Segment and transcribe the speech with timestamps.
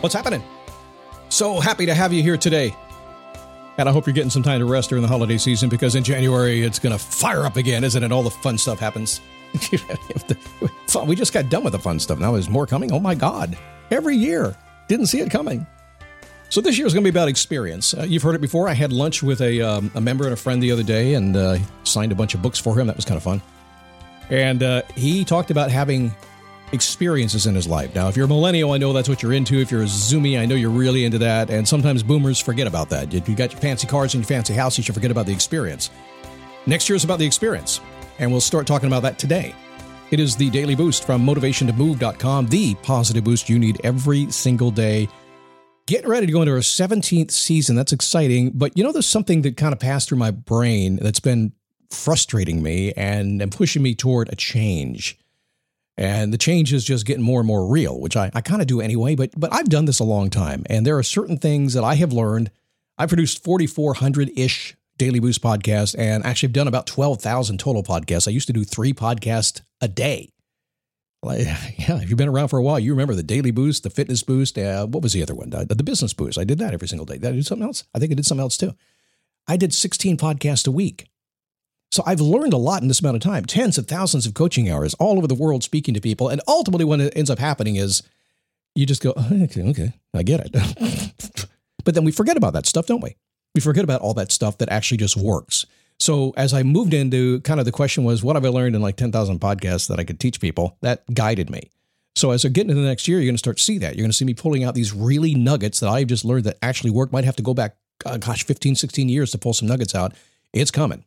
[0.00, 0.42] What's happening?
[1.28, 2.74] So happy to have you here today.
[3.76, 6.04] And I hope you're getting some time to rest during the holiday season because in
[6.04, 8.10] January it's going to fire up again, isn't it?
[8.10, 9.20] All the fun stuff happens.
[11.06, 12.18] we just got done with the fun stuff.
[12.18, 12.92] Now there's more coming.
[12.92, 13.56] Oh my God.
[13.90, 14.56] Every year.
[14.88, 15.66] Didn't see it coming.
[16.48, 17.94] So this year is going to be about experience.
[17.94, 18.68] Uh, you've heard it before.
[18.68, 21.36] I had lunch with a, um, a member and a friend the other day and
[21.36, 22.86] uh, signed a bunch of books for him.
[22.86, 23.40] That was kind of fun.
[24.30, 26.12] And uh, he talked about having
[26.72, 27.94] experiences in his life.
[27.94, 29.58] Now, if you're a millennial, I know that's what you're into.
[29.60, 31.50] If you're a Zoomy, I know you're really into that.
[31.50, 33.12] And sometimes boomers forget about that.
[33.12, 35.32] If you got your fancy cars and your fancy house, you should forget about the
[35.32, 35.90] experience.
[36.66, 37.80] Next year is about the experience,
[38.18, 39.54] and we'll start talking about that today.
[40.10, 45.08] It is the daily boost from motivationtomove.com, the positive boost you need every single day.
[45.86, 47.76] Getting ready to go into our 17th season.
[47.76, 48.50] That's exciting.
[48.54, 51.52] But you know, there's something that kind of passed through my brain that's been
[51.90, 55.19] frustrating me and, and pushing me toward a change.
[56.00, 58.66] And the change is just getting more and more real, which I, I kind of
[58.66, 60.64] do anyway, but but I've done this a long time.
[60.64, 62.50] And there are certain things that I have learned.
[62.96, 68.26] I produced 4,400-ish Daily Boost podcasts and actually have done about 12,000 total podcasts.
[68.26, 70.32] I used to do three podcasts a day.
[71.22, 71.40] Like,
[71.76, 74.22] yeah, if you've been around for a while, you remember the Daily Boost, the Fitness
[74.22, 74.56] Boost.
[74.56, 75.50] Uh, what was the other one?
[75.50, 76.38] The, the Business Boost.
[76.38, 77.18] I did that every single day.
[77.18, 77.84] Did I do something else?
[77.94, 78.72] I think I did something else too.
[79.46, 81.10] I did 16 podcasts a week.
[81.92, 84.70] So I've learned a lot in this amount of time, tens of thousands of coaching
[84.70, 86.28] hours all over the world speaking to people.
[86.28, 88.02] And ultimately, what ends up happening is
[88.74, 91.46] you just go, oh, okay, okay, I get it.
[91.84, 93.16] but then we forget about that stuff, don't we?
[93.54, 95.66] We forget about all that stuff that actually just works.
[95.98, 98.82] So as I moved into kind of the question was, what have I learned in
[98.82, 100.78] like 10,000 podcasts that I could teach people?
[100.80, 101.70] That guided me.
[102.14, 103.96] So as I get into the next year, you're going to start to see that.
[103.96, 106.58] You're going to see me pulling out these really nuggets that I've just learned that
[106.62, 107.12] actually work.
[107.12, 110.14] Might have to go back, uh, gosh, 15, 16 years to pull some nuggets out.
[110.52, 111.04] It's coming.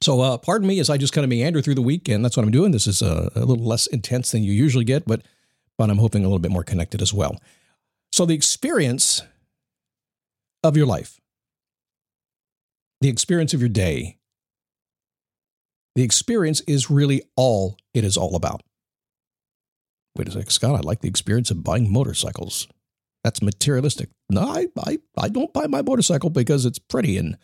[0.00, 2.36] So, uh, pardon me as I just kind of meander through the week, and that's
[2.36, 2.72] what I'm doing.
[2.72, 5.22] This is a, a little less intense than you usually get, but
[5.78, 7.38] but I'm hoping a little bit more connected as well.
[8.12, 9.22] So, the experience
[10.62, 11.18] of your life,
[13.00, 14.18] the experience of your day,
[15.94, 18.62] the experience is really all it is all about.
[20.16, 20.76] Wait a second, Scott.
[20.76, 22.68] I like the experience of buying motorcycles.
[23.24, 24.10] That's materialistic.
[24.30, 27.36] No, I, I, I don't buy my motorcycle because it's pretty and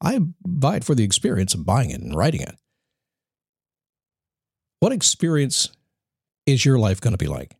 [0.00, 2.56] I buy it for the experience of buying it and writing it.
[4.80, 5.70] What experience
[6.46, 7.56] is your life going to be like?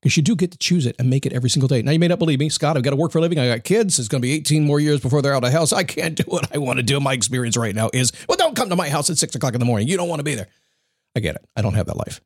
[0.00, 1.80] Because you do get to choose it and make it every single day.
[1.82, 2.76] Now, you may not believe me, Scott.
[2.76, 3.38] I've got to work for a living.
[3.38, 3.98] I got kids.
[3.98, 5.72] It's going to be 18 more years before they're out of house.
[5.72, 6.98] I can't do what I want to do.
[6.98, 9.60] My experience right now is, well, don't come to my house at six o'clock in
[9.60, 9.86] the morning.
[9.86, 10.48] You don't want to be there.
[11.16, 11.46] I get it.
[11.56, 12.20] I don't have that life.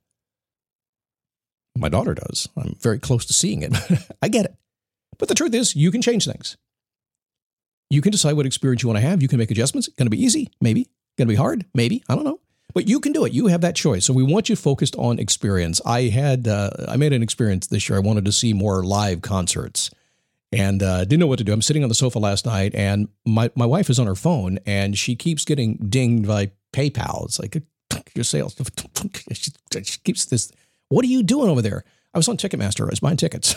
[1.77, 2.49] My daughter does.
[2.57, 3.77] I'm very close to seeing it.
[4.23, 4.55] I get it.
[5.19, 6.57] But the truth is, you can change things.
[7.91, 9.23] You can decide what experience you want to have.
[9.23, 9.89] You can make adjustments.
[9.89, 10.89] Going to be easy, maybe.
[11.17, 12.03] Going to be hard, maybe.
[12.09, 12.41] I don't know.
[12.75, 13.33] But you can do it.
[13.33, 14.05] You have that choice.
[14.05, 15.81] So we want you focused on experience.
[15.87, 17.97] I had uh, I made an experience this year.
[17.97, 19.91] I wanted to see more live concerts,
[20.53, 21.55] and uh, didn't know what to do.
[21.55, 24.59] I'm sitting on the sofa last night, and my my wife is on her phone,
[24.67, 27.25] and she keeps getting dinged by PayPal.
[27.25, 27.57] It's like
[28.15, 28.55] your sales.
[29.33, 30.53] she keeps this.
[30.89, 31.85] What are you doing over there?
[32.13, 32.83] I was on Ticketmaster.
[32.83, 33.57] I was buying tickets.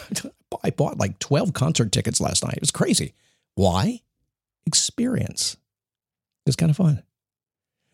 [0.63, 2.55] I bought like 12 concert tickets last night.
[2.55, 3.13] It was crazy.
[3.55, 4.01] Why?
[4.65, 5.57] Experience.
[6.45, 7.03] It's kind of fun.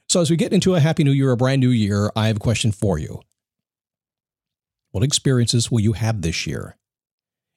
[0.07, 2.37] So, as we get into a happy new year, a brand new year, I have
[2.37, 3.21] a question for you.
[4.91, 6.77] What experiences will you have this year?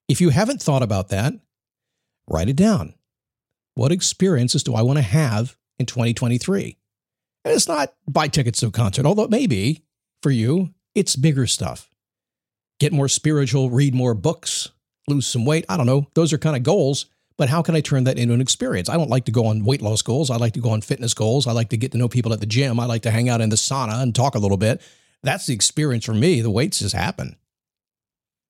[0.08, 1.34] If you haven't thought about that,
[2.28, 2.94] write it down.
[3.74, 6.76] What experiences do I want to have in 2023?
[7.44, 9.84] And it's not buy tickets to a concert, although it may be
[10.22, 10.74] for you.
[10.94, 11.88] It's bigger stuff.
[12.80, 14.70] Get more spiritual, read more books,
[15.06, 15.64] lose some weight.
[15.68, 16.08] I don't know.
[16.14, 17.06] Those are kind of goals.
[17.38, 18.88] But how can I turn that into an experience?
[18.88, 20.28] I don't like to go on weight loss goals.
[20.28, 21.46] I like to go on fitness goals.
[21.46, 22.80] I like to get to know people at the gym.
[22.80, 24.82] I like to hang out in the sauna and talk a little bit.
[25.22, 26.40] That's the experience for me.
[26.40, 27.36] The weights just happen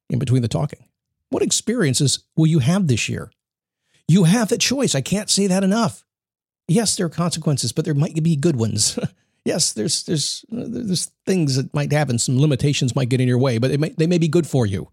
[0.09, 0.85] in between the talking.
[1.29, 3.31] What experiences will you have this year?
[4.07, 4.95] You have the choice.
[4.95, 6.05] I can't say that enough.
[6.67, 8.99] Yes, there are consequences, but there might be good ones.
[9.45, 12.19] yes, there's there's uh, there's things that might happen.
[12.19, 14.65] Some limitations might get in your way, but they may they may be good for
[14.65, 14.89] you.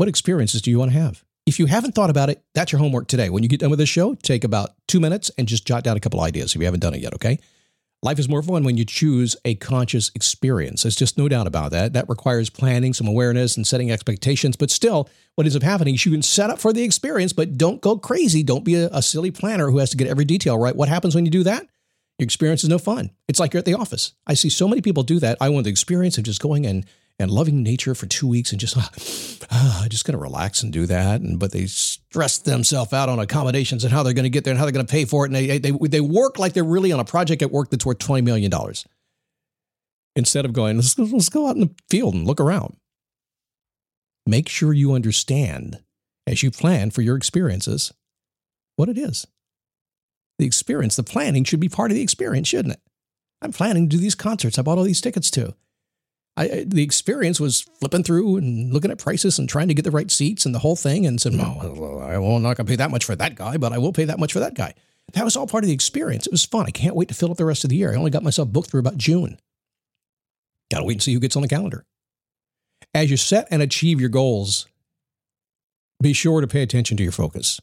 [0.00, 1.22] What experiences do you want to have?
[1.44, 3.28] If you haven't thought about it, that's your homework today.
[3.28, 5.98] When you get done with this show, take about two minutes and just jot down
[5.98, 7.38] a couple ideas if you haven't done it yet, okay?
[8.02, 10.84] Life is more fun when you choose a conscious experience.
[10.84, 11.92] There's just no doubt about that.
[11.92, 14.56] That requires planning, some awareness, and setting expectations.
[14.56, 17.58] But still, what ends up happening is you can set up for the experience, but
[17.58, 18.42] don't go crazy.
[18.42, 20.74] Don't be a, a silly planner who has to get every detail right.
[20.74, 21.66] What happens when you do that?
[22.18, 23.10] Your experience is no fun.
[23.28, 24.14] It's like you're at the office.
[24.26, 25.36] I see so many people do that.
[25.42, 26.86] I want the experience of just going and
[27.20, 28.76] and loving nature for two weeks and just
[29.50, 31.20] uh, just going to relax and do that.
[31.20, 34.52] And but they stress themselves out on accommodations and how they're going to get there
[34.52, 35.28] and how they're going to pay for it.
[35.28, 37.98] And they, they they work like they're really on a project at work that's worth
[37.98, 38.86] twenty million dollars.
[40.16, 42.76] Instead of going, let's let's go out in the field and look around.
[44.26, 45.80] make sure you understand
[46.26, 47.92] as you plan for your experiences
[48.76, 49.26] what it is.
[50.38, 52.80] The experience, the planning should be part of the experience, shouldn't it?
[53.42, 55.54] I'm planning to do these concerts I bought all these tickets to.
[56.40, 59.90] I, the experience was flipping through and looking at prices and trying to get the
[59.90, 62.76] right seats and the whole thing and said, well, I will not going to pay
[62.76, 64.72] that much for that guy, but I will pay that much for that guy.
[65.12, 66.26] That was all part of the experience.
[66.26, 66.64] It was fun.
[66.66, 67.92] I can't wait to fill up the rest of the year.
[67.92, 69.38] I only got myself booked through about June.
[70.70, 71.84] Got to wait and see who gets on the calendar.
[72.94, 74.66] As you set and achieve your goals,
[76.02, 77.60] be sure to pay attention to your focus.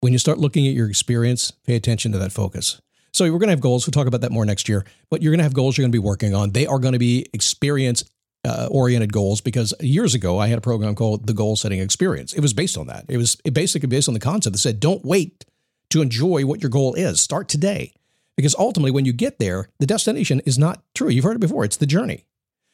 [0.00, 2.80] When you start looking at your experience, pay attention to that focus.
[3.12, 3.86] So we're going to have goals.
[3.86, 4.84] We'll talk about that more next year.
[5.10, 6.52] But you're going to have goals you're going to be working on.
[6.52, 8.04] They are going to be experience
[8.44, 12.32] uh, oriented goals because years ago I had a program called the Goal Setting Experience.
[12.32, 13.04] It was based on that.
[13.08, 15.44] It was basically based on the concept that said, don't wait
[15.90, 17.20] to enjoy what your goal is.
[17.20, 17.92] Start today.
[18.36, 21.10] Because ultimately, when you get there, the destination is not true.
[21.10, 22.24] You've heard it before, it's the journey.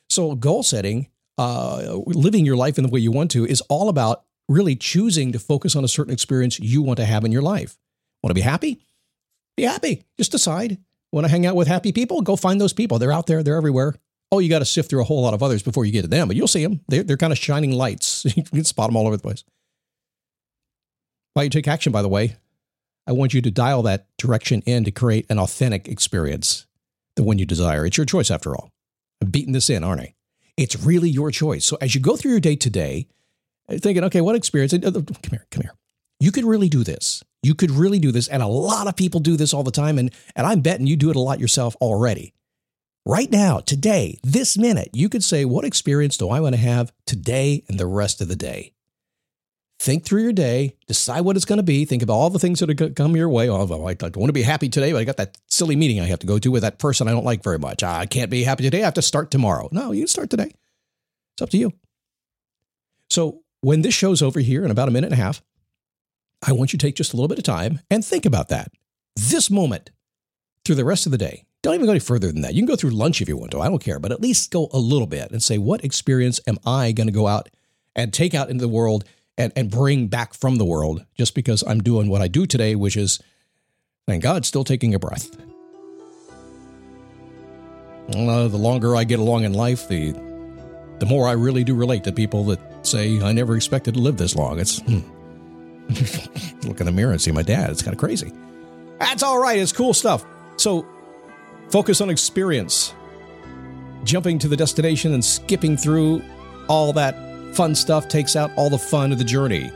[0.09, 3.89] So, goal setting, uh, living your life in the way you want to, is all
[3.89, 7.43] about really choosing to focus on a certain experience you want to have in your
[7.43, 7.77] life.
[8.23, 8.81] Want to be happy?
[9.59, 10.05] Be happy.
[10.17, 10.79] Just decide.
[11.11, 12.23] Want to hang out with happy people?
[12.23, 13.01] Go find those people.
[13.01, 13.97] They're out there, they're everywhere.
[14.31, 16.09] Oh, you got to sift through a whole lot of others before you get to
[16.09, 16.81] them, but you'll see them.
[16.87, 18.25] They're, they're kind of shining lights.
[18.37, 19.43] you can spot them all over the place.
[21.35, 22.37] While you take action, by the way,
[23.09, 26.67] I want you to dial that direction in to create an authentic experience,
[27.17, 27.85] the one you desire.
[27.85, 28.71] It's your choice, after all.
[29.21, 30.15] I'm beating this in, aren't I?
[30.57, 31.65] It's really your choice.
[31.65, 33.09] So as you go through your day today,
[33.69, 34.73] thinking, okay, what experience?
[34.73, 35.75] Uh, come here, come here.
[36.21, 37.25] You could really do this.
[37.43, 38.29] You could really do this.
[38.29, 39.99] And a lot of people do this all the time.
[39.99, 42.35] And, and I'm betting you do it a lot yourself already.
[43.07, 46.93] Right now, today, this minute, you could say, what experience do I want to have
[47.07, 48.75] today and the rest of the day?
[49.81, 52.61] think through your day, decide what it's going to be, think about all the things
[52.61, 53.49] that are gonna come your way.
[53.49, 56.19] Oh, I want to be happy today, but I got that silly meeting I have
[56.21, 57.83] to go to with that person I don't like very much.
[57.83, 58.83] I can't be happy today.
[58.83, 59.69] I have to start tomorrow.
[59.71, 60.53] No, you start today.
[61.35, 61.73] It's up to you.
[63.09, 65.43] So when this show's over here in about a minute and a half,
[66.47, 68.71] I want you to take just a little bit of time and think about that.
[69.17, 69.91] This moment
[70.65, 71.45] through the rest of the day.
[71.63, 72.55] Don't even go any further than that.
[72.55, 73.61] You can go through lunch if you want to.
[73.61, 76.59] I don't care, but at least go a little bit and say, what experience am
[76.65, 77.49] I going to go out
[77.97, 79.05] and take out into the world
[79.37, 82.75] and, and bring back from the world just because I'm doing what I do today,
[82.75, 83.19] which is,
[84.07, 85.37] thank God, still taking a breath.
[88.15, 90.13] Uh, the longer I get along in life, the
[90.99, 94.17] the more I really do relate to people that say I never expected to live
[94.17, 94.59] this long.
[94.59, 95.01] It's hmm.
[96.65, 97.71] look in the mirror and see my dad.
[97.71, 98.33] It's kind of crazy.
[98.99, 99.59] That's all right.
[99.59, 100.25] It's cool stuff.
[100.57, 100.87] So
[101.71, 102.95] focus on experience.
[104.05, 106.23] Jumping to the destination and skipping through
[106.69, 107.15] all that
[107.53, 109.71] Fun stuff takes out all the fun of the journey.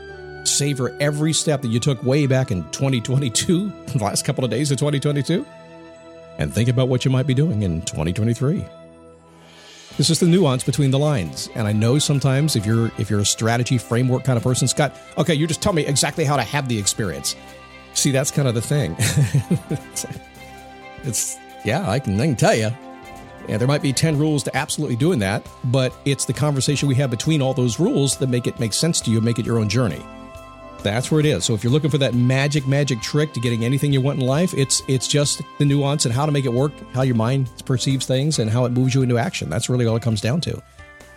[0.45, 4.71] Savor every step that you took way back in 2022, the last couple of days
[4.71, 5.45] of 2022,
[6.37, 8.65] and think about what you might be doing in 2023.
[9.97, 11.49] This is the nuance between the lines.
[11.53, 14.95] And I know sometimes if you're if you're a strategy framework kind of person, Scott,
[15.17, 17.35] okay, you just tell me exactly how to have the experience.
[17.93, 18.95] See, that's kind of the thing.
[18.97, 20.05] it's,
[21.03, 22.71] it's yeah, I can I can tell you.
[23.49, 26.95] And there might be 10 rules to absolutely doing that, but it's the conversation we
[26.95, 29.59] have between all those rules that make it make sense to you, make it your
[29.59, 30.03] own journey.
[30.83, 31.45] That's where it is.
[31.45, 34.25] So if you're looking for that magic, magic trick to getting anything you want in
[34.25, 37.49] life, it's it's just the nuance and how to make it work, how your mind
[37.65, 39.49] perceives things, and how it moves you into action.
[39.49, 40.61] That's really all it comes down to.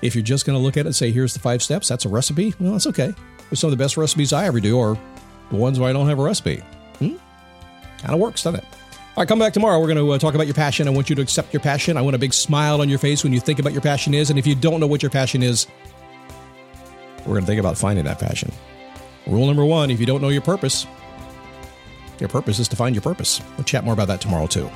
[0.02, 2.04] If you're just going to look at it and say, "Here's the five steps," that's
[2.04, 2.54] a recipe.
[2.60, 3.12] Well, that's okay.
[3.52, 4.98] Some of the best recipes I ever do, or
[5.50, 6.62] the ones where I don't have a recipe.
[6.98, 7.16] Hmm?
[7.98, 8.66] Kind of works, doesn't it?
[9.16, 9.80] All right, come back tomorrow.
[9.80, 10.86] We're going to uh, talk about your passion.
[10.86, 11.96] I want you to accept your passion.
[11.96, 14.28] I want a big smile on your face when you think about your passion is.
[14.28, 15.66] And if you don't know what your passion is,
[17.20, 18.52] we're going to think about finding that passion.
[19.26, 20.86] Rule number one if you don't know your purpose,
[22.20, 23.40] your purpose is to find your purpose.
[23.56, 24.70] We'll chat more about that tomorrow, too.